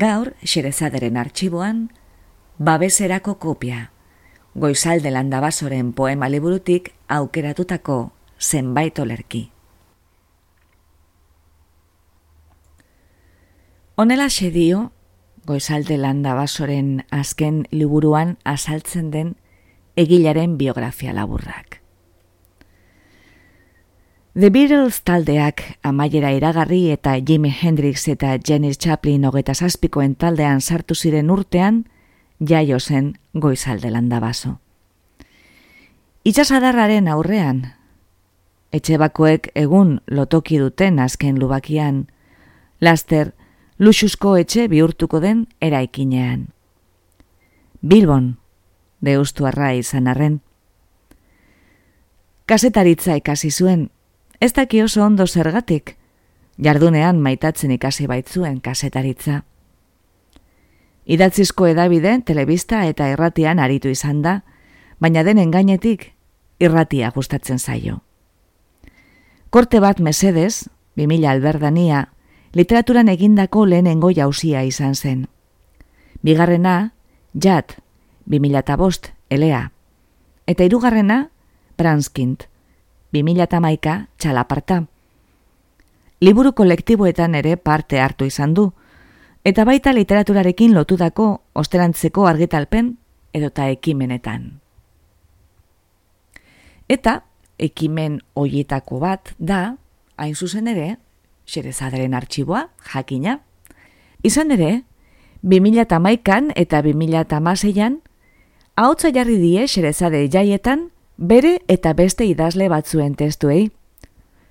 [0.00, 1.90] Gaur, xerezaderen arxiboan,
[2.56, 3.90] babeserako kopia.
[4.54, 9.50] Goizalde landabasoren poema liburutik aukeratutako zenbait olerki.
[13.96, 14.92] Honela dio,
[15.44, 19.36] goizalde landabasoren azken liburuan azaltzen den
[19.96, 21.69] egilaren biografia laburrak.
[24.32, 30.94] The Beatles taldeak amaiera iragarri eta Jimi Hendrix eta Janis Chaplin hogeta zazpikoen taldean sartu
[30.94, 31.80] ziren urtean,
[32.38, 34.60] jaio zen goizalde landa baso.
[36.22, 37.74] Itxasadarraren aurrean,
[38.70, 42.06] etxe bakoek egun lotoki duten azken lubakian,
[42.78, 43.34] laster
[43.80, 46.52] luxusko etxe bihurtuko den eraikinean.
[47.82, 48.36] Bilbon,
[49.00, 50.40] deustu arra izan arren.
[52.46, 53.90] Kasetaritza ikasi zuen,
[54.40, 55.98] Ez daki oso ondo zergatik,
[56.56, 59.42] jardunean maitatzen ikasi baitzuen kasetaritza.
[61.04, 64.40] Idatzizko edabide, telebista eta irratian aritu izan da,
[65.00, 66.12] baina denen gainetik
[66.60, 68.00] irratia gustatzen zaio.
[69.50, 72.06] Korte bat mesedez, 2000 alberdania,
[72.54, 75.26] literaturan egindako lehenengo jausia izan zen.
[76.22, 76.92] Bigarrena,
[77.34, 77.76] jat,
[78.26, 79.70] 2000 bost, elea.
[80.46, 81.30] Eta hirugarrena,
[81.76, 82.49] Branskind,
[83.12, 84.84] 2008 txalaparta.
[86.20, 88.70] Liburu kolektiboetan ere parte hartu izan du,
[89.44, 92.96] eta baita literaturarekin lotudako osterantzeko argitalpen
[93.32, 94.60] edota ekimenetan.
[96.90, 97.22] Eta
[97.58, 99.76] ekimen hoietako bat da,
[100.16, 100.96] hain zuzen ere,
[101.46, 103.40] xerezaderen artxiboa, jakina.
[104.26, 104.82] Izan ere,
[105.42, 108.00] 2008an eta 2008an,
[108.76, 113.70] hau jarri die xerezade jaietan, bere eta beste idazle batzuen testuei.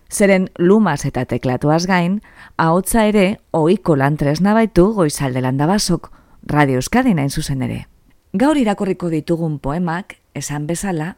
[0.09, 2.21] Zeren lumaz eta teklatuaz gain,
[2.57, 6.11] ahotza ere ohiko lantresna baitu goizalde landabasok,
[6.45, 7.85] Radio Euskadi nain zuzen ere.
[8.33, 11.17] Gaur irakorriko ditugun poemak, esan bezala,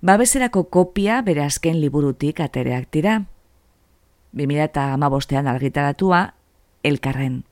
[0.00, 3.22] babeserako kopia bere azken liburutik atereak dira.
[4.34, 6.34] 2008an argitaratua,
[6.82, 7.44] elkarren.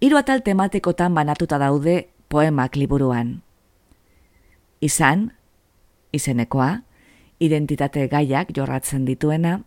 [0.00, 3.42] Hiru atal tematekotan banatuta daude poemak liburuan.
[4.80, 5.32] Izan,
[6.12, 6.70] izenekoa,
[7.40, 9.58] identitate gaiak jorratzen dituena,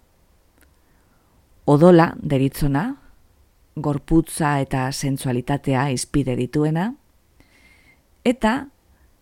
[1.66, 2.86] odola deritzona,
[3.76, 6.92] gorputza eta sensualitatea izpide dituena,
[8.26, 8.68] eta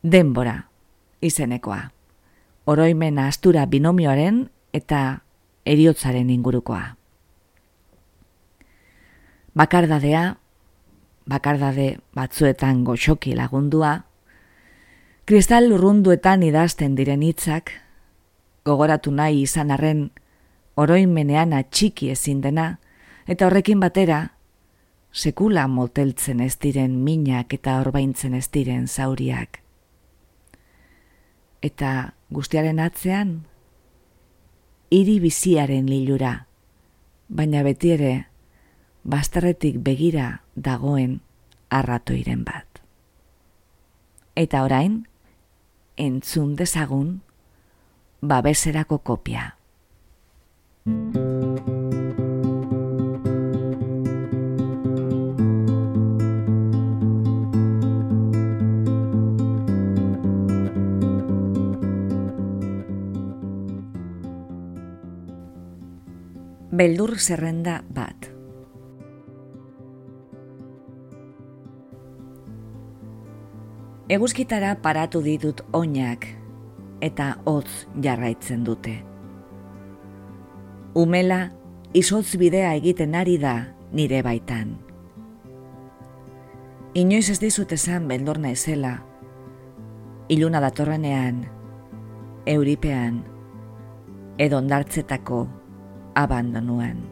[0.03, 0.55] denbora
[1.21, 1.81] izenekoa,
[2.65, 5.21] oroimen astura binomioaren eta
[5.65, 6.95] eriotzaren ingurukoa.
[9.59, 10.37] Bakardadea,
[11.29, 14.08] bakardade batzuetan goxoki lagundua,
[15.29, 17.69] Kristal lurrunduetan idazten diren hitzak,
[18.65, 19.99] gogoratu nahi izan arren,
[20.73, 22.79] oroimenean atxiki ezin dena,
[23.29, 24.17] eta horrekin batera,
[25.13, 29.59] sekula moteltzen ez diren minak eta orbaintzen ez diren zauriak.
[31.61, 31.91] Eta
[32.33, 33.35] guztiaren atzean,
[34.89, 36.31] hiri biziaren lilura,
[37.29, 38.15] baina beti ere,
[39.05, 41.19] bastarretik begira dagoen
[41.69, 42.81] arratoiren bat.
[44.33, 45.03] Eta orain,
[45.99, 47.19] entzun dezagun
[48.21, 49.55] babeserako kopia.
[66.79, 68.38] Beldur zerrenda bat.
[74.09, 76.23] Eguzkitara paratu ditut oinak
[77.05, 78.95] eta hotz jarraitzen dute.
[80.97, 81.37] Umela
[81.93, 83.53] izotz bidea egiten ari da
[83.93, 84.73] nire baitan.
[86.97, 88.95] Inoiz ez dizut esan beldorna ezela,
[90.25, 91.45] iluna datorrenean,
[92.49, 93.21] euripean,
[94.41, 95.45] edo ondartzetako
[96.17, 97.05] abandonuen.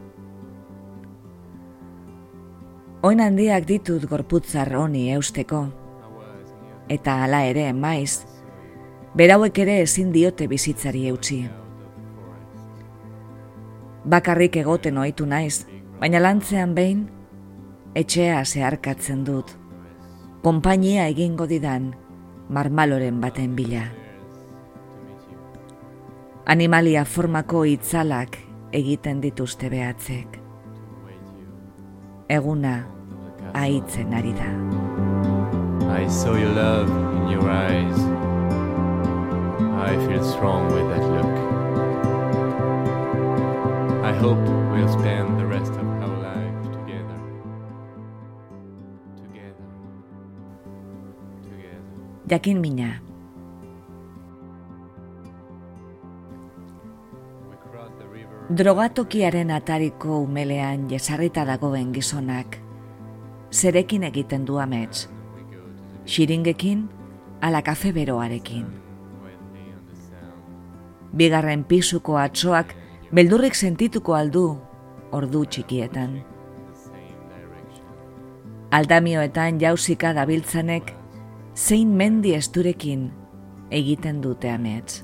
[3.06, 5.68] Oin handiak ditut gorputzar honi eusteko,
[6.90, 8.26] eta hala ere maiz,
[9.18, 11.42] berauek ere ezin diote bizitzari eutxi.
[14.08, 15.66] Bakarrik egoten ohitu naiz,
[16.00, 17.08] baina lantzean behin,
[17.98, 19.52] etxea zeharkatzen dut,
[20.44, 21.92] konpainia egingo didan
[22.50, 23.84] marmaloren baten bila.
[26.48, 28.38] Animalia formako itzalak
[28.72, 30.40] egiten dituzte behatzek.
[32.32, 32.78] Eguna
[33.54, 34.97] aitzen ari da.
[35.90, 38.00] I saw your love in your eyes.
[39.88, 41.36] I feel strong with that look.
[44.04, 44.40] I hope
[44.72, 47.20] we'll spend the rest of our life together.
[49.16, 49.68] Together.
[51.44, 51.84] Together.
[52.28, 53.02] Jakin mina,
[58.50, 62.58] drogatokiaren atariko umelean jesarrita dagoen gizonak,
[63.52, 65.10] zerekin egiten du amets,
[66.08, 66.88] xiringekin,
[67.42, 68.66] ala kafe beroarekin.
[71.18, 72.74] Bigarren pisuko atsoak
[73.14, 74.58] beldurrik sentituko aldu
[75.12, 76.18] ordu txikietan.
[78.72, 80.92] Aldamioetan jauzika dabiltzanek
[81.56, 83.08] zein mendi esturekin
[83.72, 85.04] egiten dute amets.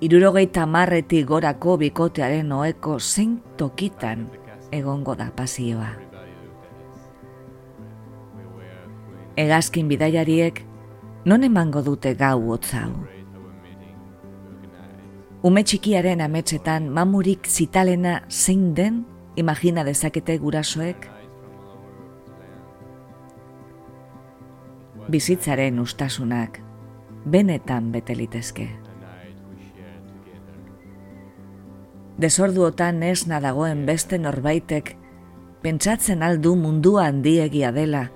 [0.00, 4.30] Irurogeita marretik gorako bikotearen oeko zein tokitan
[4.72, 6.09] egongo da pasioa.
[9.40, 10.58] Hegazkin bidaiariek
[11.24, 12.90] non emango dute gau hotz hau.
[12.92, 13.96] Great our meeting.
[14.60, 15.46] Organized.
[15.48, 18.98] Ume txikiaren ametsetan mamurik zitalena zein den
[19.40, 21.08] imagina dezakete gurasoek
[25.08, 26.60] bizitzaren ustasunak
[27.24, 28.68] benetan bete litezke.
[28.68, 30.60] A night we shared together.
[32.20, 34.96] Desorduotan esna dagoen beste norbaitek
[35.64, 38.10] pentsatzen aldu mundua handiegia dela,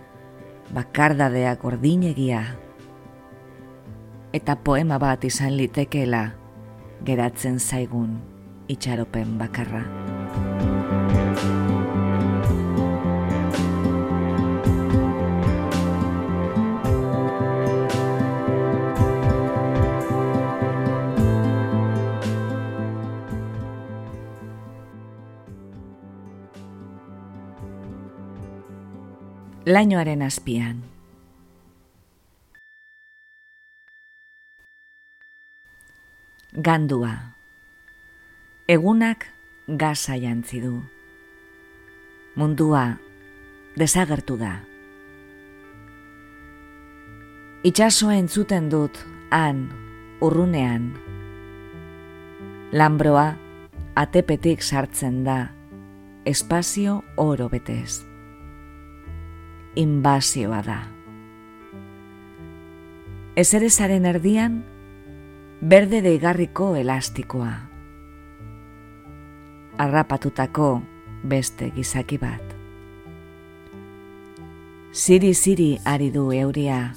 [0.72, 2.44] bakardadeak ordinegia.
[4.34, 6.24] Eta poema bat izan litekeela
[7.04, 8.16] geratzen zaigun
[8.68, 9.84] itxaropen bakarra.
[29.66, 30.82] Lainoaren azpian.
[36.52, 37.32] Gandua.
[38.68, 39.24] Egunak
[39.66, 40.74] gaza jantzi du.
[42.36, 42.98] Mundua
[43.80, 44.52] desagertu da.
[47.64, 49.00] Itxasoa entzuten dut
[49.32, 49.70] han,
[50.20, 50.90] urrunean.
[52.76, 53.30] Lambroa
[53.96, 55.54] atepetik sartzen da,
[56.28, 58.04] espazio oro betez
[59.76, 60.78] inbazioa da.
[63.36, 64.62] Ezerezaren erdian,
[65.60, 67.52] berde deigarriko elastikoa.
[69.78, 70.68] Arrapatutako
[71.24, 72.54] beste gizaki bat.
[74.94, 76.92] Ziri-ziri ari du euria,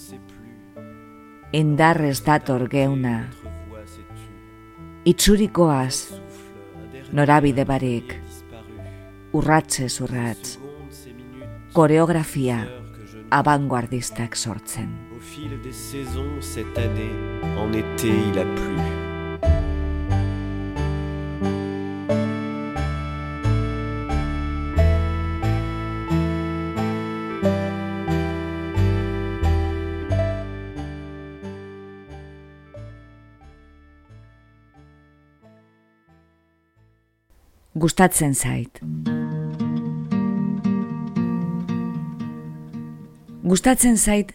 [1.58, 3.32] indarrez dator geuna,
[5.10, 6.20] itxurikoaz,
[7.10, 8.14] norabide barik,
[9.34, 10.60] urratze urratz,
[11.74, 12.77] koreografia
[13.32, 14.90] abanguardistak sortzen.
[15.16, 17.12] Au fil des saisons cette année,
[17.58, 18.78] en été il a plu.
[37.76, 38.82] Gustatzen zait.
[43.48, 44.34] Gustatzen zait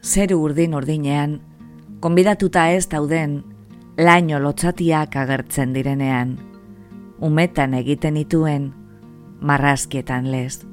[0.00, 1.34] zeru urdin urdinean,
[2.00, 3.42] konbidatuta ez dauden
[4.00, 6.38] laino lotzatiak agertzen direnean,
[7.20, 8.70] umetan egiten ituen
[9.44, 10.64] marrazkietan lez.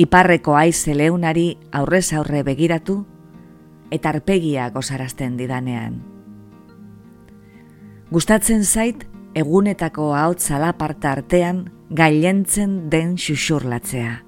[0.00, 3.02] Iparreko aize leunari aurrez aurre begiratu
[3.92, 6.00] eta arpegia gozarazten didanean.
[8.08, 9.04] Gustatzen zait
[9.36, 14.22] egunetako ahots alaparta artean gailentzen den xuxurlatzea.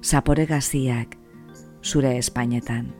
[0.00, 1.19] Zapore gaziak,
[1.82, 2.90] zure espainetan.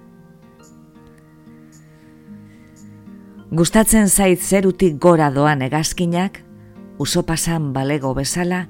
[3.51, 6.39] Gustatzen zait zerutik gora doan egazkinak,
[7.03, 8.69] uso pasan balego bezala,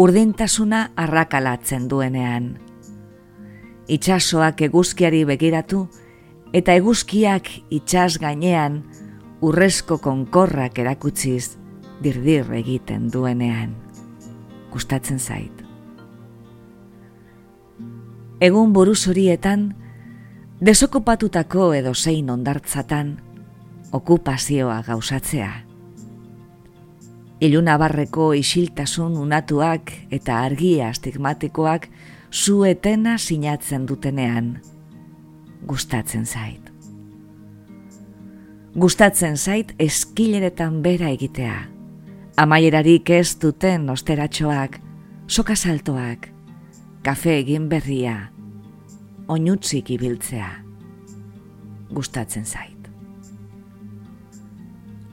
[0.00, 2.54] urdintasuna arrakalatzen duenean.
[3.92, 5.86] Itxasoak eguzkiari begiratu,
[6.56, 8.80] eta eguzkiak itxas gainean,
[9.44, 11.58] urrezko konkorrak erakutsiz
[12.02, 13.76] dirdir egiten duenean.
[14.72, 15.55] Gustatzen zait.
[18.40, 19.70] Egun buruz horietan,
[20.60, 23.14] desokupatutako edo zein ondartzatan,
[23.96, 25.52] okupazioa gauzatzea.
[27.40, 31.88] Iluna barreko isiltasun unatuak eta argia astigmatikoak
[32.32, 34.60] zuetena sinatzen dutenean,
[35.64, 36.72] gustatzen zait.
[38.76, 41.58] Gustatzen zait eskileretan bera egitea.
[42.36, 44.80] Amaierarik ez duten osteratxoak,
[45.26, 46.35] sokasaltoak,
[47.06, 48.32] kafe egin berria,
[49.30, 50.48] oinutzik ibiltzea.
[51.94, 52.88] Gustatzen zait.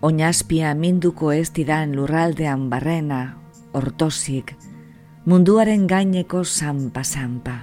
[0.01, 3.19] Oinazpia minduko ez didan lurraldean barrena,
[3.77, 4.55] ortosik,
[5.29, 7.59] munduaren gaineko zampa-zampa.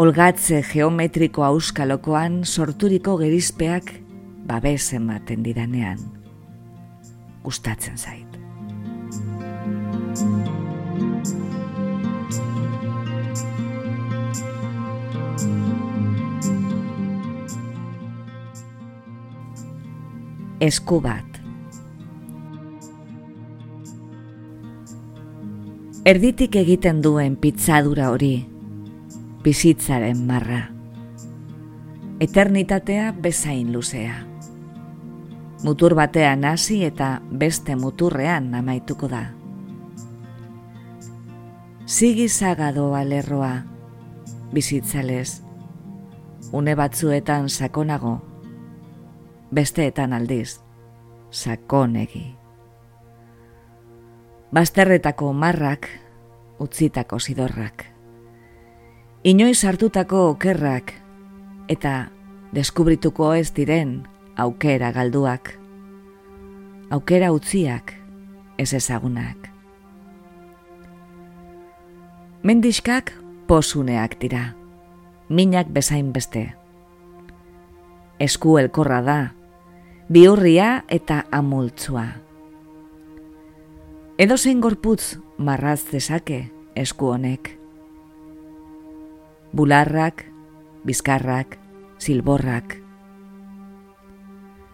[0.00, 3.92] Olgatze geometriko auskalokoan sorturiko gerizpeak
[4.48, 6.00] babes ematen didanean.
[7.44, 8.27] Gustatzen zait.
[20.58, 21.36] Esku bat.
[26.02, 28.32] Erditik egiten duen pitzadura hori,
[29.44, 30.64] bizitzaren marra.
[32.18, 34.16] Eternitatea bezain luzea.
[35.62, 39.28] Mutur batean hasi eta beste muturrean amaituko da.
[41.86, 43.52] Sigi zagadoa lerroa,
[44.50, 45.44] bizitzalez,
[46.50, 48.27] une batzuetan sakonago,
[49.54, 50.60] besteetan aldiz,
[51.30, 52.36] sakonegi.
[54.52, 55.88] Basterretako marrak,
[56.58, 57.84] utzitako zidorrak.
[59.24, 60.92] Inoiz hartutako okerrak,
[61.68, 62.08] eta
[62.54, 64.02] deskubrituko ez diren
[64.36, 65.52] aukera galduak.
[66.90, 67.92] Aukera utziak,
[68.58, 69.50] ez ezagunak.
[72.42, 73.12] Mendiskak
[73.46, 74.54] posuneak dira,
[75.28, 76.54] minak bezain beste.
[78.18, 79.18] Esku elkorra da,
[80.08, 82.06] biurria eta amultzua.
[84.16, 87.50] Edo zein gorputz marraz dezake esku honek.
[89.52, 90.24] Bularrak,
[90.88, 91.58] bizkarrak,
[92.00, 92.78] silborrak.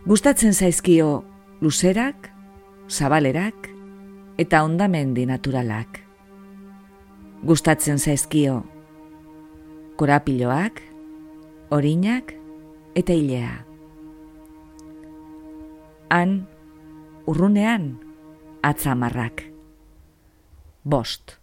[0.06, 1.24] Gustatzen zaizkio
[1.60, 2.30] luzerak,
[2.88, 3.68] zabalerak
[4.38, 5.98] eta ondamendi naturalak.
[7.42, 8.62] Gustatzen zaizkio
[9.98, 10.80] korapiloak,
[11.74, 12.36] orinak
[12.94, 13.73] eta hilea
[16.14, 16.46] han,
[17.26, 17.98] urrunean,
[18.62, 19.42] atzamarrak.
[20.84, 21.40] Bost.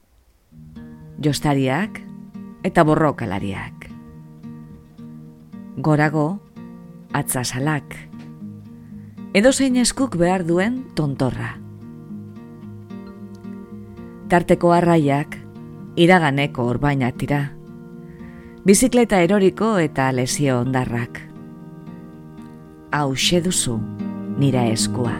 [1.20, 2.00] Jostariak
[2.64, 3.90] eta borrokalariak.
[5.76, 6.40] Gorago,
[7.12, 7.98] atzasalak.
[9.36, 11.58] Edo zein eskuk behar duen tontorra.
[14.32, 15.36] Tarteko arraiak,
[16.00, 17.42] iraganeko orbainak tira.
[18.64, 21.20] Bizikleta eroriko eta lesio ondarrak.
[22.92, 23.12] Hau
[23.44, 23.80] duzu
[24.42, 25.12] nira eskua.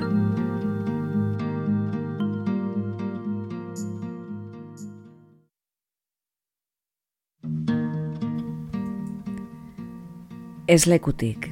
[10.66, 11.52] Ez lekutik.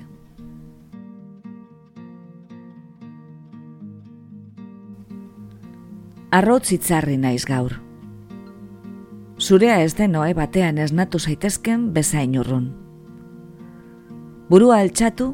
[6.32, 7.76] Arrotz itzarri naiz gaur.
[9.38, 12.66] Zurea ez den noe batean esnatu zaitezken bezain urrun.
[14.50, 15.30] Burua altxatu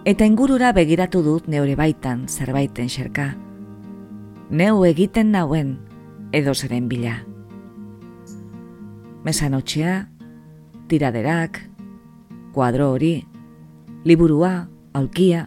[0.00, 3.34] Eta ingurura begiratu dut neure baitan zerbaiten xerka.
[4.48, 5.74] Neu egiten nauen
[6.32, 7.18] edo zeren bila.
[9.26, 10.08] Mesanotxea,
[10.88, 11.60] tiraderak,
[12.54, 13.26] kuadro hori,
[14.08, 15.42] liburua, aulkia.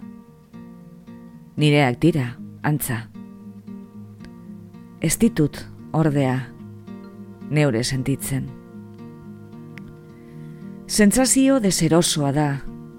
[1.57, 2.27] Nireak dira,
[2.61, 3.07] antza.
[5.01, 5.57] Ez ditut,
[5.93, 6.35] ordea,
[7.49, 8.45] neure sentitzen.
[10.85, 12.47] Zentzazio deserosoa da,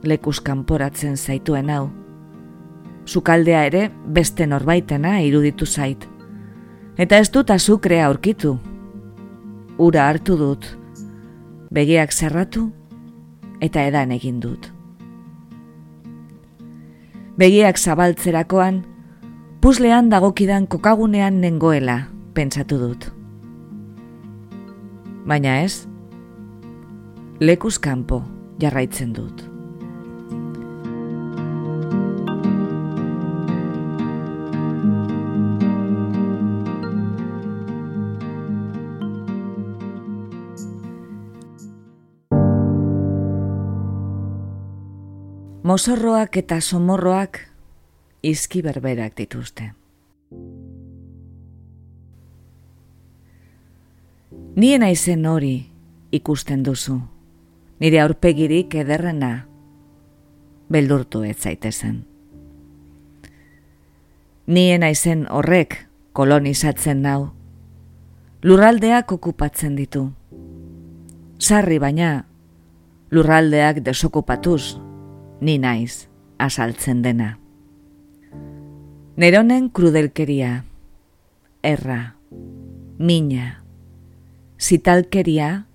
[0.06, 1.88] lekuz kanporatzen zaituen hau.
[3.06, 6.08] Zukaldea ere beste norbaitena iruditu zait.
[6.99, 8.56] Eta ez dut azukrea aurkitu.
[9.78, 10.66] Ura hartu dut.
[11.75, 12.68] Begiak zerratu
[13.61, 14.70] eta edan egin dut.
[17.37, 18.84] Begiak zabaltzerakoan,
[19.61, 23.08] puzlean dagokidan kokagunean nengoela, pentsatu dut.
[25.26, 25.88] Baina ez,
[27.40, 28.23] lekuz kanpo
[28.61, 29.53] jarraitzen dut.
[45.64, 47.38] Mozorroak eta somorroak
[48.21, 49.71] izki berberak dituzte.
[54.61, 55.54] Nien aizen hori
[56.12, 56.99] ikusten duzu,
[57.80, 59.33] nire aurpegirik ederrena,
[60.68, 62.04] beldurtu ez zaitezen.
[64.44, 65.80] Nien aizen horrek
[66.12, 67.30] kolonizatzen nau,
[68.44, 70.11] lurraldeak okupatzen ditu.
[71.40, 72.26] Sarri baina,
[73.11, 74.76] lurraldeak desokupatuz,
[75.41, 77.38] ni naiz asaltzen dena.
[79.17, 80.64] Neronen krudelkeria,
[81.62, 82.17] erra,
[82.99, 83.64] mina,
[84.59, 85.67] zitalkeria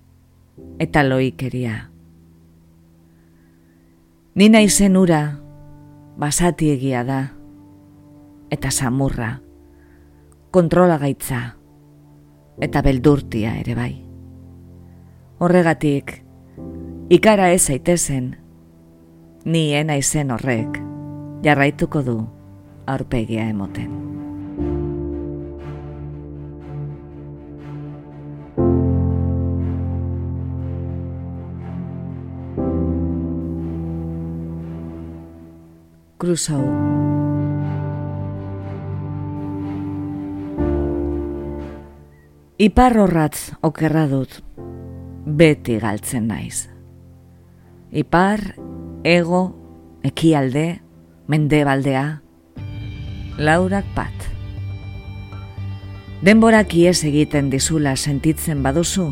[0.78, 1.90] eta loikeria.
[4.34, 5.22] Nina izen ura,
[6.20, 7.20] basati egia da,
[8.50, 9.40] eta samurra,
[10.50, 11.56] kontrola gaitza,
[12.60, 13.92] eta beldurtia ere bai.
[15.40, 16.12] Horregatik,
[17.08, 18.34] ikara ez aitezen,
[19.44, 20.78] ni ena izen horrek,
[21.44, 22.18] jarraituko du
[22.86, 23.96] aurpegia emoten.
[36.20, 36.68] Crusoe.
[42.60, 44.34] Ipar horratz okerra dut,
[45.24, 46.66] beti galtzen naiz.
[47.88, 48.42] Ipar,
[49.04, 49.56] ego,
[50.02, 50.82] ekialde,
[51.26, 52.20] mendebaldea,
[53.38, 54.26] laurak bat.
[56.20, 59.08] Denborak ies egiten dizula sentitzen baduzu,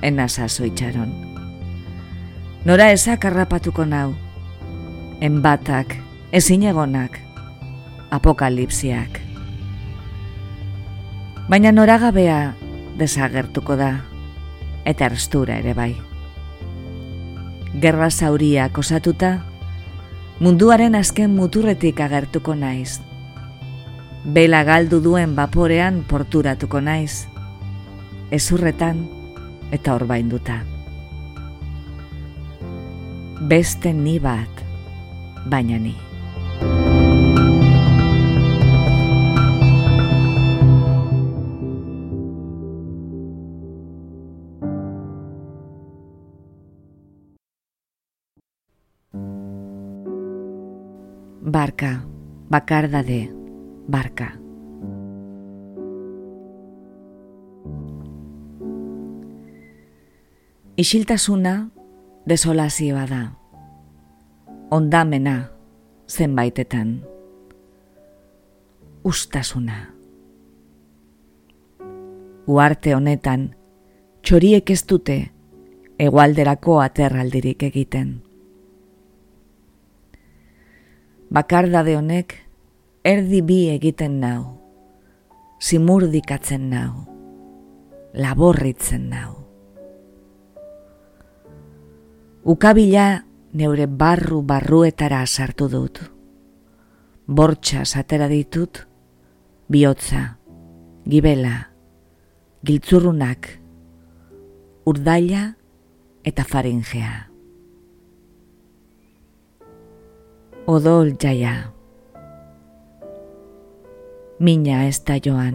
[0.00, 1.12] enazazo itxaron.
[2.64, 4.14] Nora ezak harrapatuko nau,
[5.20, 5.98] enbatak,
[6.32, 7.20] ezin egonak,
[8.10, 9.20] apokalipsiak.
[11.52, 12.54] Baina noragabea
[12.96, 13.92] desagertuko da,
[14.88, 15.92] eta arstura ere bai.
[17.74, 19.32] Gerra zauriak osatuta,
[20.38, 23.00] munduaren azken muturretik agertuko naiz.
[24.24, 27.26] Bela galdu duen baporean porturatuko naiz,
[28.30, 29.02] ezurretan
[29.74, 30.60] eta orbainduta.
[33.42, 34.64] Beste ni bat,
[35.50, 36.03] baina ni.
[52.54, 53.20] Bakarda de,
[53.88, 54.28] barka.
[60.76, 61.54] Isiltasuna
[62.30, 63.22] desolazioa da.
[64.70, 65.50] Ondamena
[66.06, 66.92] zenbaitetan.
[69.02, 69.78] Ustasuna.
[72.46, 73.48] Uarte honetan,
[74.22, 75.18] txoriek ez dute
[76.06, 78.14] egualderako aterraldirik egiten.
[81.34, 82.43] bakardade honek
[83.04, 84.42] erdi bi egiten nau,
[85.60, 87.04] simurdikatzen nau,
[88.16, 89.32] laborritzen nau.
[92.44, 93.24] Ukabila
[93.56, 96.00] neure barru barruetara sartu dut.
[97.26, 98.82] Bortxa atera ditut,
[99.68, 100.38] bihotza,
[101.08, 101.70] gibela,
[102.64, 103.48] giltzurrunak,
[104.84, 105.46] urdaila
[106.24, 107.34] eta faringea.
[110.66, 111.73] odol jaia.
[114.44, 115.54] Mina ez da joan.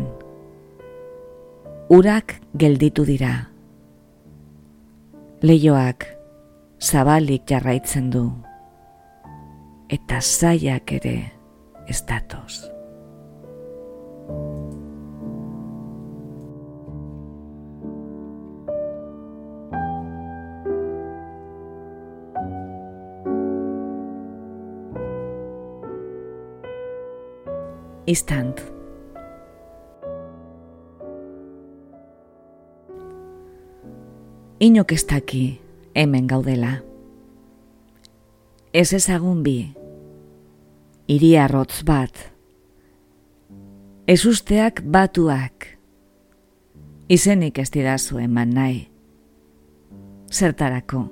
[1.93, 3.34] Urak gelditu dira.
[5.45, 6.08] Leioak
[6.82, 8.23] zabalik jarraitzen du.
[9.93, 11.15] Eta zaiak ere
[11.86, 12.65] ez datoz.
[28.10, 28.79] istant.
[34.60, 35.62] Inok ez daki
[35.95, 36.82] hemen gaudela.
[38.74, 39.69] Ez ezagun bi,
[41.08, 41.48] iria
[41.86, 42.12] bat,
[44.06, 45.78] ez usteak batuak,
[47.08, 48.89] izenik ez didazu eman nahi,
[50.28, 51.06] zertarako.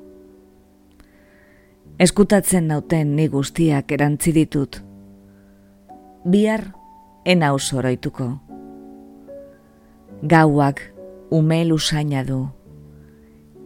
[1.99, 4.83] Eskutatzen nauten ni guztiak erantzi ditut,
[6.25, 6.73] bihar
[7.23, 8.29] ena oroituko.
[10.21, 10.81] Gauak
[11.31, 12.56] umel usaina du,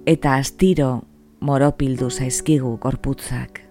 [0.06, 1.04] eta astiro
[1.42, 3.62] moropildu zaizkigu gorputzak.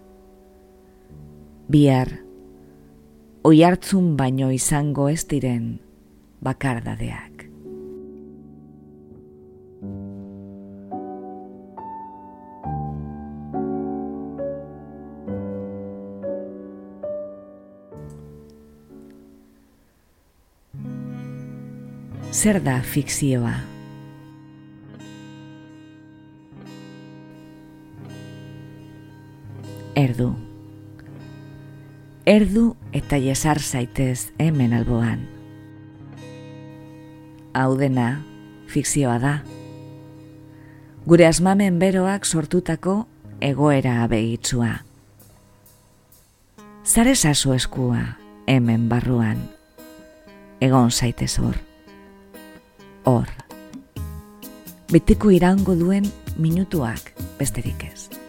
[1.71, 2.11] Bihar,
[3.47, 5.79] oihartzun baino izango ez diren
[6.43, 7.47] bakardadeak.
[22.31, 23.80] Zer da fikzioa?
[30.00, 30.30] Erdu.
[32.24, 35.26] Erdu eta jesar zaitez hemen alboan.
[37.52, 38.22] Hau dena,
[38.72, 39.32] fikzioa da.
[41.04, 42.94] Gure asmamen beroak sortutako
[43.44, 44.70] egoera abegitzua.
[46.84, 49.42] Zare sasu eskua hemen barruan.
[50.64, 51.60] Egon zaitez hor.
[53.04, 53.28] Hor.
[54.88, 56.08] Betiko irango duen
[56.38, 58.19] minutuak besterik ez.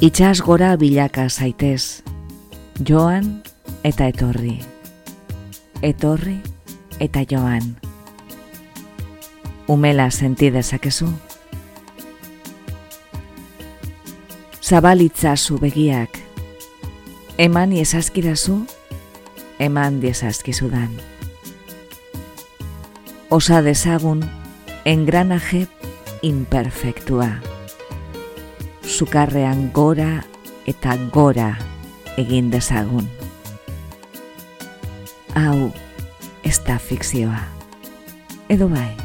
[0.00, 2.00] Itxas gora bilaka zaitez,
[2.80, 3.42] joan
[3.84, 4.54] eta etorri.
[5.84, 6.38] Etorri
[7.04, 7.76] eta joan.
[9.68, 11.10] Umela senti dezakezu.
[14.64, 16.16] Zabalitzazu begiak.
[17.36, 18.56] Eman iesazkidazu,
[19.60, 20.96] eman diezazkizudan.
[23.28, 24.24] Osa dezagun
[24.88, 25.66] engranaje
[26.24, 27.49] imperfektua
[28.90, 30.24] sukarrean gora
[30.66, 31.54] eta gora
[32.20, 33.06] egin dezagun.
[35.38, 35.70] Hau,
[36.42, 37.44] ez da fikzioa.
[38.50, 38.99] Edo bai.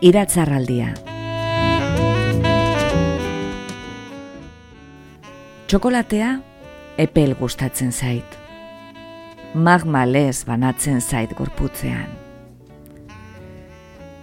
[0.00, 0.94] Iratzarraldia.
[5.68, 6.30] Txokolatea
[7.04, 8.38] epel gustatzen zait.
[9.54, 12.08] Magma lez banatzen zait gorputzean.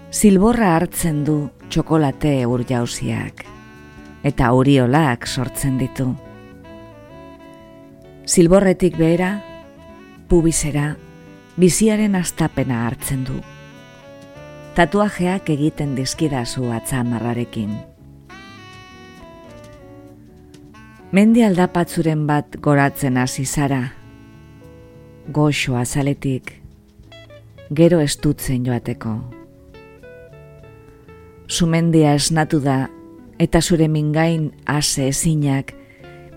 [0.09, 1.35] Silborra hartzen du
[1.69, 3.43] txokolate eur jauziak,
[4.25, 6.07] eta uriolak sortzen ditu.
[8.25, 9.29] Silborretik behera,
[10.27, 10.95] pubizera,
[11.59, 13.37] biziaren astapena hartzen du
[14.77, 17.71] tatuajeak egiten dizkidazu atzamarrarekin.
[21.09, 23.79] Mendi aldapatzuren bat goratzen hasi zara,
[25.33, 26.53] goxo azaletik,
[27.73, 29.15] gero estutzen joateko.
[31.47, 32.77] Sumendia esnatu da,
[33.41, 35.73] eta zure mingain ase ezinak,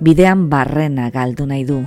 [0.00, 1.82] bidean barrena galdu nahi du.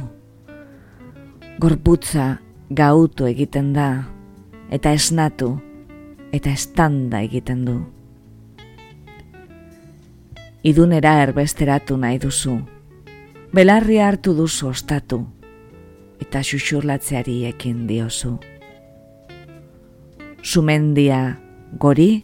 [1.57, 2.35] Gorputza
[2.69, 3.91] gautu egiten da,
[4.69, 5.55] eta esnatu,
[6.33, 7.77] eta estanda egiten du.
[10.65, 12.55] Idunera erbesteratu nahi duzu,
[13.53, 15.21] belarri hartu duzu ostatu,
[16.23, 18.37] eta xuxurlatzeari ekin diozu.
[20.41, 21.37] Sumendia
[21.79, 22.23] gori,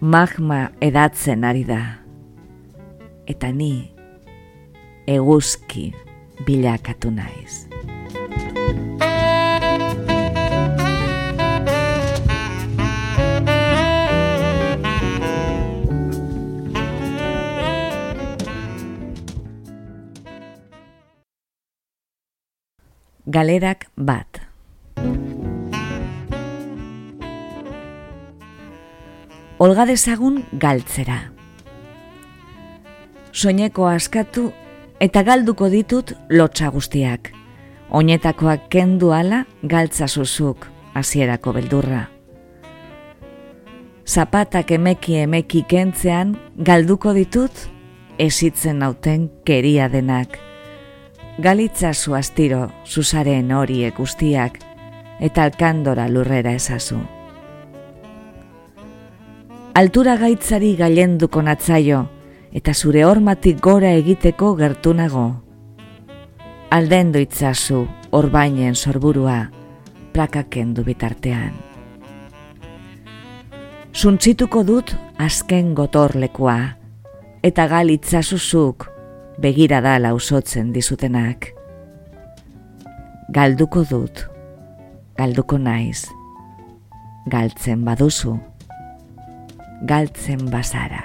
[0.00, 1.82] magma edatzen ari da,
[3.26, 3.90] eta ni
[5.06, 5.90] eguzki
[6.46, 7.66] bilakatu naiz.
[23.26, 24.40] Galerak bat.
[29.58, 31.18] Olga dezagun galtzera.
[33.32, 34.50] Soineko askatu
[35.00, 37.32] eta galduko ditut lotsa guztiak.
[37.90, 42.06] Oinetakoak kendu ala galtza zuzuk hasierako beldurra.
[44.06, 47.66] Zapatak emeki emeki kentzean galduko ditut
[48.18, 50.45] esitzen nauten keria denak
[51.38, 54.56] galitza zuaztiro zuzaren horiek guztiak
[55.20, 56.96] eta alkandora lurrera ezazu.
[59.76, 62.06] Altura gaitzari gailenduko natzaio
[62.56, 65.26] eta zure hormatik gora egiteko gertunago.
[66.70, 67.84] Alden doitzazu
[68.16, 69.50] orbainen sorburua
[70.16, 71.52] plakaken du bitartean.
[73.92, 76.58] Zuntzituko dut azken gotorlekua
[77.44, 78.95] eta galitzazuzuk
[79.38, 81.50] begira da lausotzen dizutenak.
[83.32, 84.22] Galduko dut,
[85.18, 86.06] galduko naiz,
[87.28, 88.38] galtzen baduzu,
[89.84, 91.04] galtzen bazara.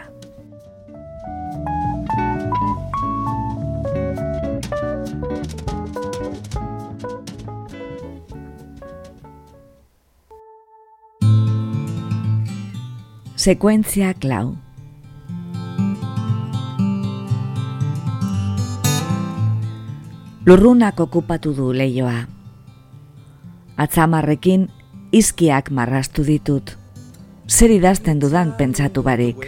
[13.41, 14.53] Sekuentzia klau.
[20.45, 22.25] Lurrunak okupatu du leioa.
[23.77, 24.63] Atzamarrekin
[25.13, 26.71] izkiak marrastu ditut.
[27.47, 29.43] Zer idazten dudan pentsatu barik.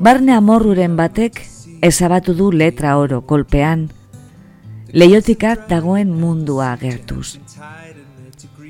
[0.00, 1.42] Barne amorruren batek
[1.84, 3.90] ezabatu du letra oro kolpean
[4.94, 7.36] Leiotikat dagoen mundua gertuz.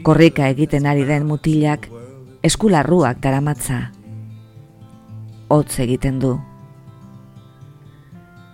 [0.03, 1.87] Korrika egiten ari den mutilak
[2.43, 3.79] eskularruak daramatza.
[5.53, 6.35] Hotz egiten du.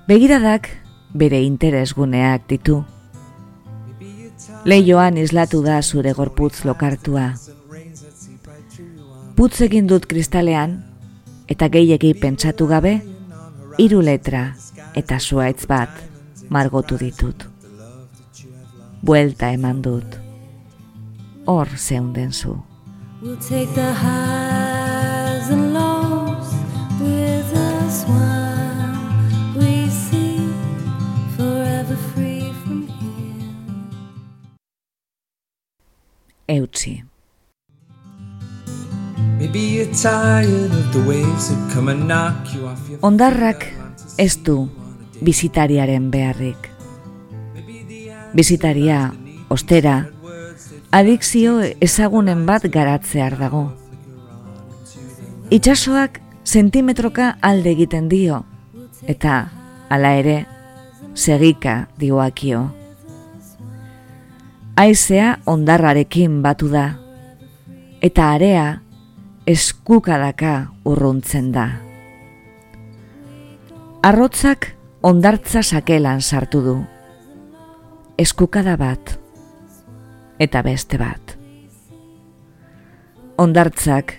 [0.09, 0.69] Begiradak
[1.15, 2.83] bere interesguneak ditu.
[4.65, 7.33] Leioan islatu da zure gorputz lokartua.
[9.37, 10.77] Putz egin dut kristalean,
[11.49, 13.01] eta gehiegi pentsatu gabe,
[13.79, 14.51] hiru letra
[14.95, 16.03] eta zuaitz bat
[16.51, 17.47] margotu ditut.
[19.03, 20.19] Buelta eman dut.
[21.47, 22.59] Hor zeunden zu.
[23.23, 24.60] We'll take the highs
[43.03, 43.65] Ondarrak
[44.19, 44.69] ez du
[45.21, 46.69] bizitariaren beharrik.
[48.33, 49.11] Bizitaria,
[49.51, 49.95] ostera,
[50.95, 53.65] adikzio ezagunen bat garatzear dago.
[55.51, 58.45] Itxasoak sentimetroka alde egiten dio,
[59.11, 59.41] eta,
[59.91, 60.37] hala ere,
[61.15, 62.69] segika dioakio.
[64.79, 66.87] Aizea ondarrarekin batu da,
[68.01, 68.69] eta area
[69.47, 71.67] eskukadaka urruntzen da.
[74.03, 76.77] Arrotzak ondartza sakelan sartu du.
[78.21, 79.17] Eskukada bat
[80.41, 81.37] eta beste bat.
[83.41, 84.15] Ondartzak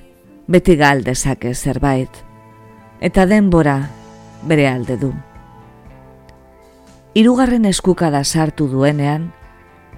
[0.50, 2.24] beti gal dezake zerbait
[3.02, 3.78] eta denbora
[4.48, 5.14] bere alde du.
[7.14, 9.32] Hirugarren eskukada sartu duenean,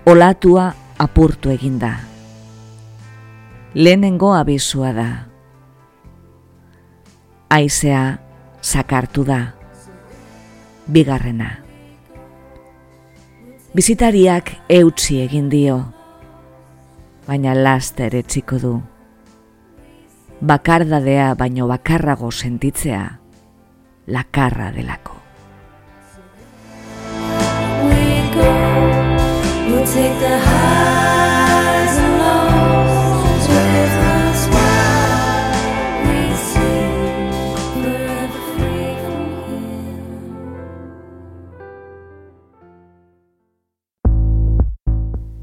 [0.06, 2.13] olatua apurtu eginda.
[3.76, 5.28] Lehenengo abizua da.
[7.50, 8.20] Aizea
[8.62, 9.56] sakartu da.
[10.86, 11.50] Bigarrena.
[13.74, 15.80] Bizitariak eutzi egin dio,
[17.26, 18.76] baina laster etziko du.
[20.42, 23.20] Bakardadea baino bakarrago sentitzea,
[24.06, 25.18] lakarra delako.
[27.90, 28.52] We go.
[29.72, 30.53] We'll take the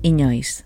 [0.02, 0.64] Inoiz.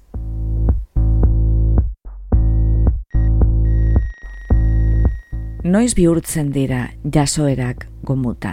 [5.65, 8.53] Noiz bihurtzen dira jasoerak gomuta.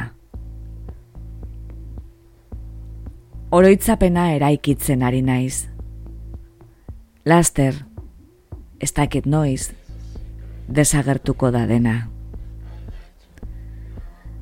[3.52, 5.68] Oroitzapena eraikitzen ari naiz.
[7.26, 7.78] Laster,
[8.80, 9.76] ez dakit noiz,
[10.66, 12.08] desagertuko da dena.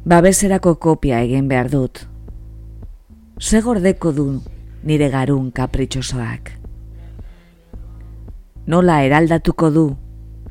[0.07, 2.05] Babeserako kopia egin behar dut.
[3.39, 4.29] Ze gordeko du
[4.83, 6.51] nire garun kapritxosoak.
[8.69, 9.85] Nola eraldatuko du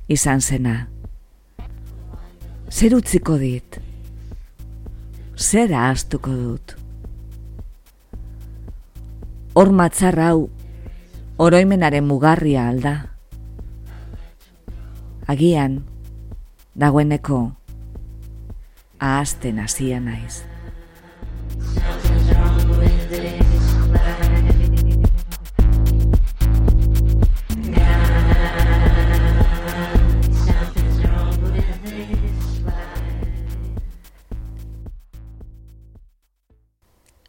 [0.09, 0.89] izan zena.
[2.69, 3.79] Zer utziko dit?
[5.37, 6.75] Zer ahaztuko dut?
[9.55, 10.49] Hor matzar hau
[11.39, 12.95] oroimenaren mugarria alda.
[15.29, 15.85] Agian,
[16.75, 17.41] dagoeneko,
[18.99, 20.48] ahazten hasia naiz.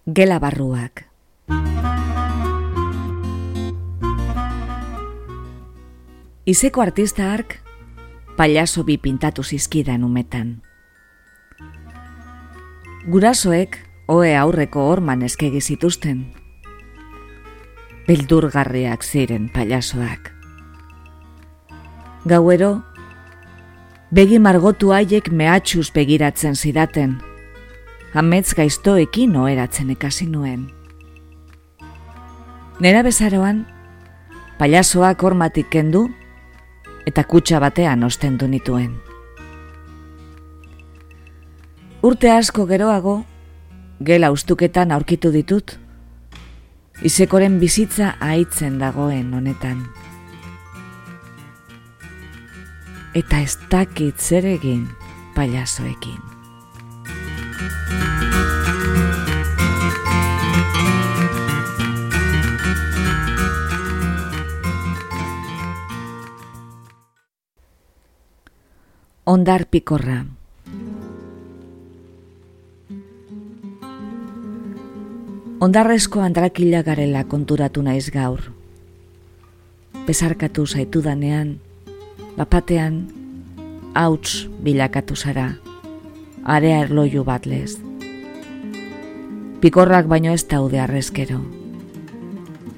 [0.10, 1.04] Gela barruak.
[6.50, 7.60] Izeko artista ark,
[8.38, 10.64] pailazo bi pintatu zizkidan umetan.
[13.06, 13.78] Gurasoek,
[14.10, 16.26] oe aurreko horman eskegi zituzten.
[18.10, 20.34] Beldurgarriak ziren pailazoak.
[22.26, 22.80] Gauero,
[24.10, 27.20] begi margotu haiek mehatxuz begiratzen zidaten,
[28.16, 30.70] amets gaiztoekin oheratzen ekasi nuen.
[32.80, 33.66] Nera bezaroan,
[34.58, 36.08] pailazoak hormatik kendu,
[37.06, 38.94] eta kutsa batean ostendu nituen.
[42.02, 43.18] Urte asko geroago,
[44.00, 45.76] gela ustuketan aurkitu ditut,
[47.04, 49.84] izekoren bizitza aitzen dagoen honetan.
[53.14, 54.88] Eta ez dakit zer egin
[55.36, 56.29] pailazoekin.
[69.30, 70.24] Ondar pikorra.
[75.60, 78.40] Ondarrezko andrakila garela konturatu naiz gaur.
[80.08, 81.60] Besarkatu zaitu danean,
[82.40, 83.04] bapatean,
[83.94, 85.52] hauts bilakatu zara,
[86.46, 87.78] area erloju bat lez.
[89.60, 91.42] Pikorrak baino ez daude arrezkero.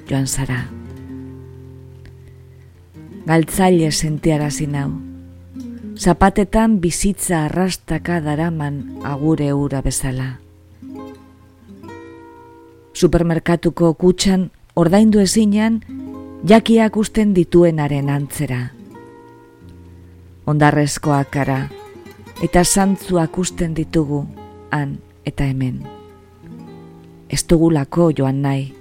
[0.10, 0.66] Joan zara.
[3.26, 4.90] Galtzaile sentiarazi nau.
[5.96, 10.40] Zapatetan bizitza arrastaka daraman agure ura bezala.
[12.94, 15.84] Supermerkatuko kutxan ordaindu ezinean
[16.50, 18.72] jakiak usten dituenaren antzera.
[20.50, 21.60] Ondarrezkoak kara
[22.42, 24.26] eta santzuak usten ditugu
[24.74, 25.84] han eta hemen.
[27.30, 28.72] Ez dugulako joan nahi.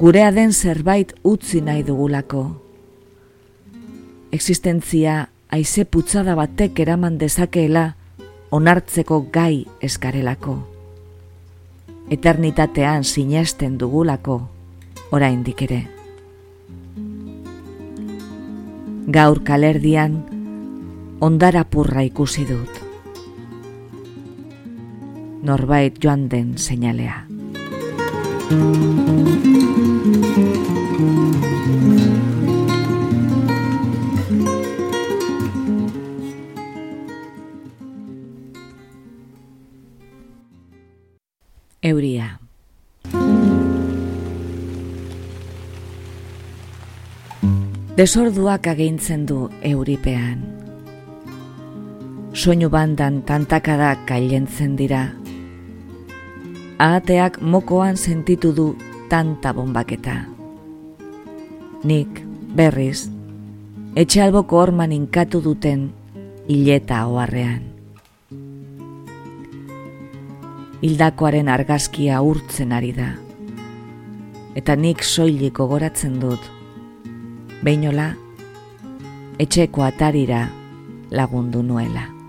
[0.00, 2.46] Gurea den zerbait utzi nahi dugulako.
[4.32, 7.92] Existentzia aize putzada batek eraman dezakeela
[8.50, 10.56] onartzeko gai eskarelako.
[12.10, 14.40] Eternitatean sinesten dugulako
[15.12, 15.82] oraindik ere.
[19.12, 20.31] Gaur kalerdian
[21.22, 22.80] ondarapurra ikusi dut.
[25.42, 27.22] Norbait joan den seinalea.
[41.82, 42.28] Euria.
[47.96, 50.61] Desorduak agintzen du euripean.
[52.32, 55.12] Soinu bandan tantakadak kailentzen dira.
[56.78, 58.76] Ahateak mokoan sentitu du
[59.08, 60.24] tanta bombaketa.
[61.84, 62.24] Nik,
[62.56, 63.10] berriz,
[63.96, 65.92] etxe alboko orman inkatu duten
[66.48, 67.72] hileta oharrean.
[70.82, 73.12] hildakoaren argazkia urtzen ari da.
[74.58, 76.42] Eta nik soilik gogoratzen dut,
[77.64, 78.10] beinola,
[79.40, 80.42] etxeko atarira
[81.14, 82.21] lagundu nuela.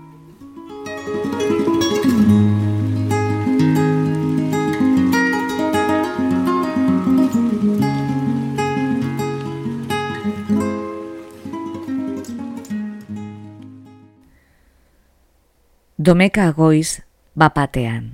[16.04, 17.00] Domeka goiz
[17.32, 18.10] bapatean.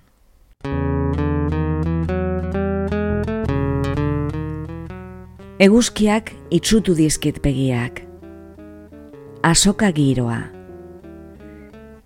[5.58, 7.98] Eguzkiak itsutu dizkit begiak.
[9.42, 10.38] Asoka giroa.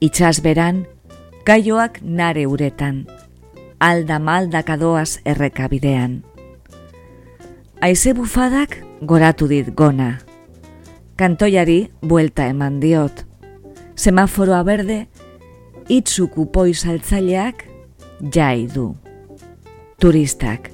[0.00, 0.86] Itxas beran,
[1.44, 3.04] gaioak nare uretan,
[3.76, 6.22] alda maldakadoaz errekabidean.
[7.84, 10.14] Aize bufadak goratu dit gona.
[11.20, 13.26] Kantoiari buelta eman diot.
[13.94, 15.04] Semaforoa berde,
[15.88, 17.64] itzu kupoi saltzaileak
[18.32, 18.94] jai du.
[20.00, 20.70] Turistak,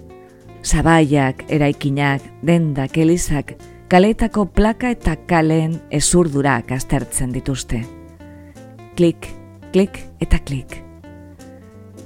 [0.63, 3.55] zabaiak, eraikinak, dendak, elizak,
[3.89, 7.83] kaletako plaka eta kaleen ezurdurak aztertzen dituzte.
[8.97, 9.29] Klik,
[9.73, 10.79] klik eta klik.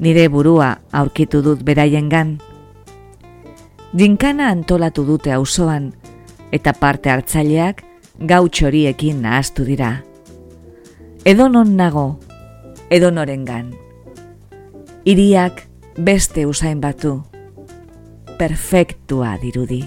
[0.01, 2.39] Nire burua aurkitu dut beraiengan.
[3.95, 5.93] Jinkana antolatu dute auzoan
[6.53, 7.85] eta parte hartzaileak
[8.19, 10.03] gau txoriekin nahaztu dira.
[11.25, 12.19] Edonon nago,
[12.91, 13.75] edonorengan.
[15.05, 15.67] Iriak
[15.99, 17.23] beste usain batu,
[18.39, 19.85] perfektua dirudi.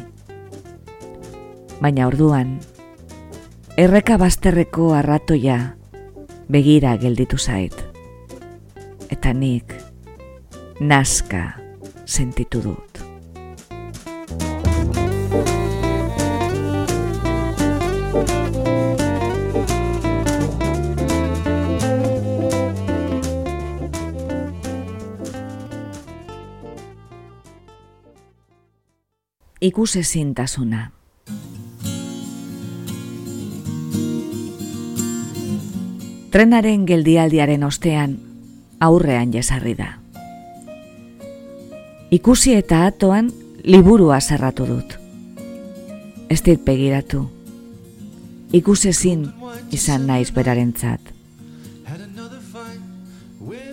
[1.81, 2.57] Baina orduan,
[3.77, 5.75] erreka bazterreko arratoia
[6.49, 7.75] begira gelditu zait.
[9.10, 9.73] Eta nik
[10.79, 11.57] naska
[12.05, 13.06] sentitu dut.
[29.67, 30.91] Ikusezintasuna.
[36.31, 38.13] Trenaren geldialdiaren ostean
[38.79, 39.89] aurrean jesarri da.
[42.15, 43.27] Ikusi eta atoan
[43.65, 44.95] liburua zerratu dut.
[46.31, 47.25] Ez dit begiratu.
[48.55, 49.25] Ikusezin
[49.75, 51.11] izan naiz berarentzat.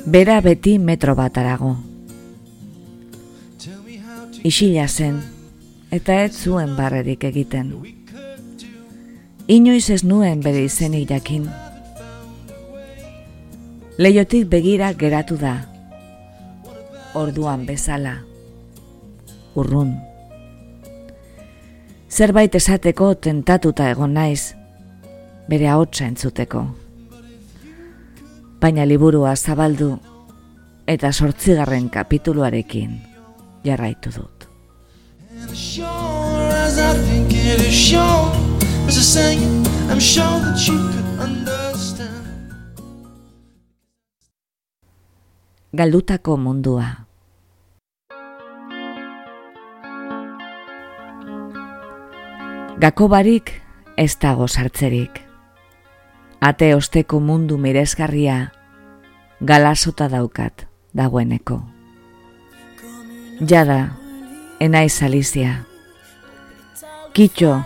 [0.06, 1.76] Bera beti metro bat arago.
[4.44, 5.22] Isila zen,
[5.94, 7.70] eta ez zuen barrerik egiten.
[9.46, 11.46] Inoiz ez nuen bere izenik jakin.
[13.98, 15.54] Leiotik begira geratu da.
[17.14, 18.16] Orduan bezala.
[19.54, 19.94] Urrun.
[22.10, 24.54] Zerbait esateko tentatuta egon naiz,
[25.46, 26.64] bere ahotsa entzuteko.
[28.60, 29.92] Baina liburua zabaldu
[30.90, 32.98] eta sortzigarren kapituluarekin
[33.64, 34.33] jarraitu dut.
[45.74, 47.06] Galdutako mundua.
[52.78, 53.50] Gako barik
[53.96, 55.22] ez dago sartzerik.
[56.40, 58.52] Ate osteko mundu miresgarria
[59.40, 61.62] galasota daukat dagoeneko.
[63.40, 63.96] Jada,
[64.60, 65.64] enaiz alizia.
[67.12, 67.62] Kitxo,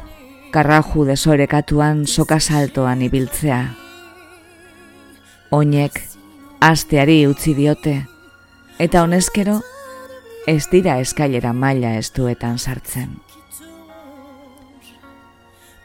[0.51, 3.62] karraju desorekatuan sokasaltoan ibiltzea.
[5.51, 6.01] Oinek,
[6.61, 7.95] asteari utzi diote,
[8.78, 9.61] eta honezkero,
[10.47, 13.16] ez dira eskailera maila estuetan sartzen.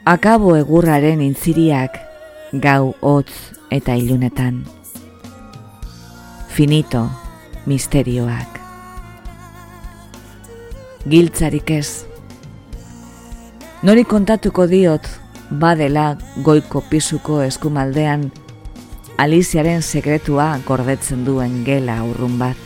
[0.04, 1.96] Akabo egurraren intziriak,
[2.52, 3.32] gau hotz
[3.72, 4.64] eta ilunetan.
[6.54, 7.08] Finito,
[7.66, 8.63] misterioak.
[11.04, 12.06] Giltzarik ez.
[13.84, 15.04] Nori kontatuko diot,
[15.60, 18.30] badela goiko pisuko eskumaldean,
[19.20, 22.56] Aliziaren sekretua gordetzen duen gela urrun bat.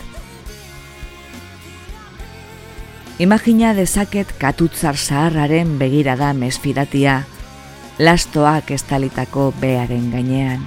[3.19, 7.25] Imagina dezaket katutzar zaharraren begirada mesfidatia,
[7.99, 10.63] lastoak estalitako bearen gainean.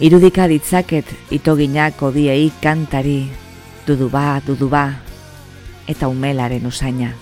[0.00, 3.28] Irudika ditzaket itoginak odiei kantari,
[3.86, 4.86] duduba, duduba,
[5.88, 7.14] eta umelaren usaina.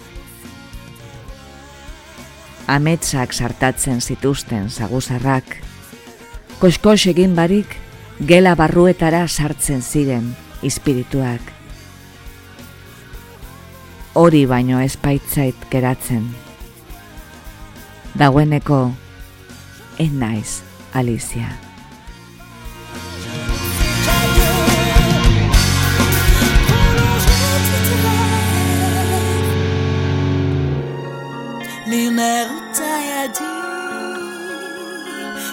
[2.66, 5.56] Ametsak sartatzen zituzten zaguzarrak,
[6.58, 7.76] koskos egin barik,
[8.18, 10.32] gela barruetara sartzen ziren
[10.66, 11.52] espirituak.
[14.16, 16.24] Hori baino espaitzait geratzen.
[18.16, 18.80] Dagoeneko,
[20.00, 20.62] en naiz,
[20.96, 21.65] Alicia.
[32.16, 33.44] Les nerfs tailladés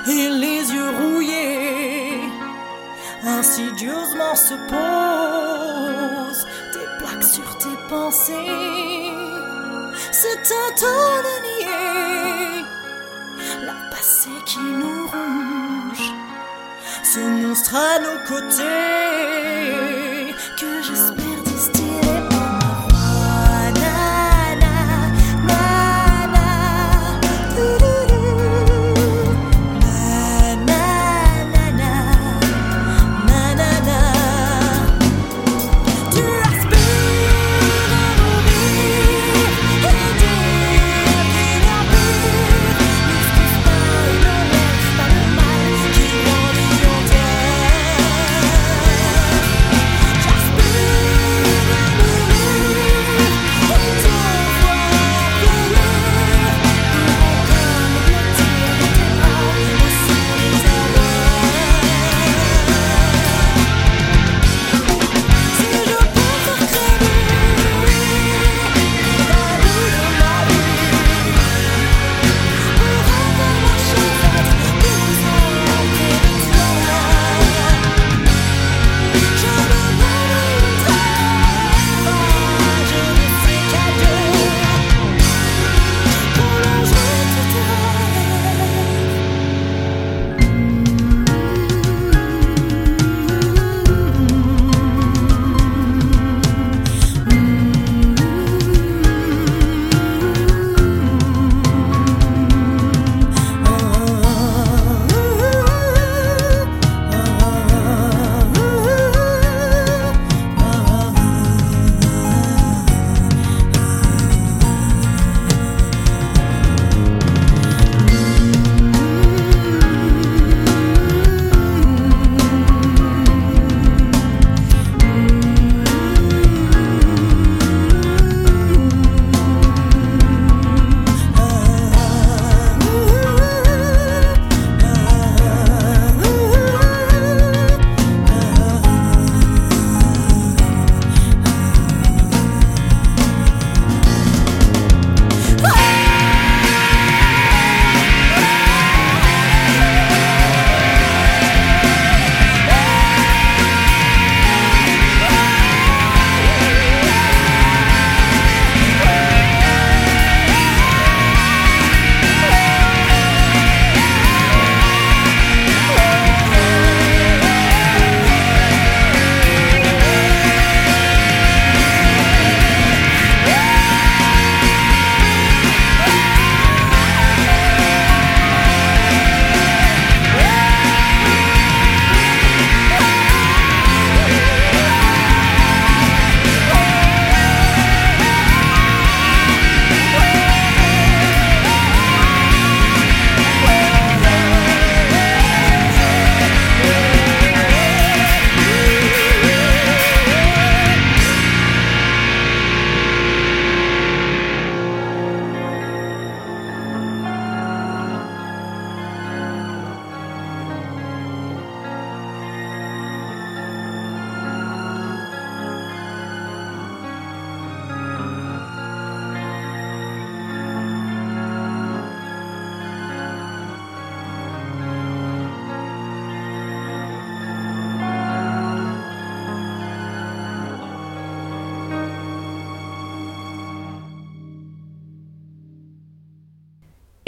[0.07, 2.21] et les yeux rouillés.
[3.23, 9.11] Insidieusement se posent des plaques sur tes pensées.
[10.11, 12.65] C'est un temps de nier
[13.65, 16.07] la passé qui nous ronge.
[17.03, 18.73] Ce monstre à nos côtés
[20.59, 21.22] que j'espère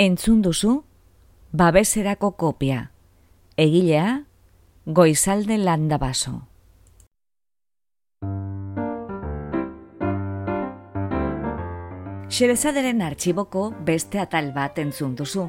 [0.05, 0.83] Entzun duzu,
[1.51, 2.91] babeserako kopia.
[3.57, 4.25] Egilea,
[4.85, 6.33] goizalde landabaso.
[12.29, 15.47] Xerezaderen artxiboko beste atal bat entzun duzu.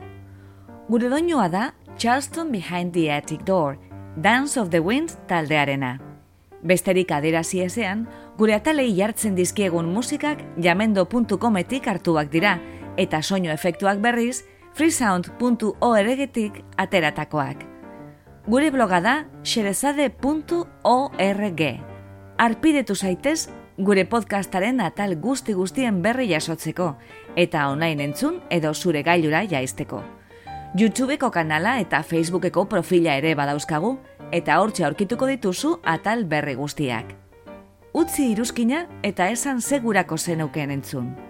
[0.88, 1.66] Gure doinoa da
[1.98, 3.76] Charleston Behind the Attic Door,
[4.16, 5.98] Dance of the Wind taldearena.
[6.62, 8.06] Besterik adirazi ezean,
[8.38, 12.56] gure atalei jartzen dizkiegun musikak jamendo.cometik hartuak dira,
[12.96, 14.44] eta soinu efektuak berriz
[14.76, 17.64] freesound.org-tik ateratakoak.
[18.46, 20.20] Gure bloga da xerezade.org.
[22.38, 26.96] Arpidetu zaitez gure podcastaren atal guzti guztien berri jasotzeko,
[27.36, 30.02] eta online entzun edo zure gailura jaizteko.
[30.78, 33.98] YouTubeko kanala eta Facebookeko profila ere badauzkagu,
[34.32, 37.14] eta hortxe aurkituko dituzu atal berri guztiak.
[37.96, 41.25] Utzi iruzkina eta esan segurako zeneuken entzun.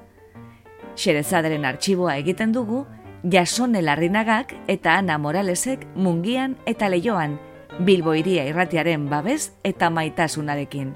[0.96, 2.86] Xerezaderen artxiboa egiten dugu,
[3.30, 7.38] Jasone Larrinagak eta Ana Moralesek mungian eta leioan,
[7.78, 10.94] Bilbo iria irratiaren babes eta maitasunarekin.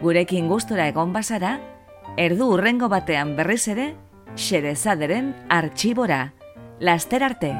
[0.00, 1.56] Gurekin gustora egon bazara,
[2.16, 3.94] erdu urrengo batean berriz ere,
[4.36, 6.32] Xerezaderen artxibora.
[6.80, 7.54] Laster arte!